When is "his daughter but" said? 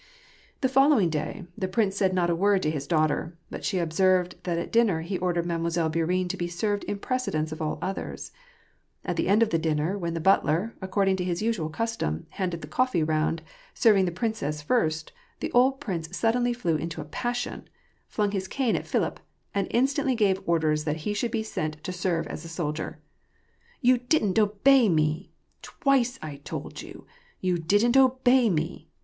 2.71-3.63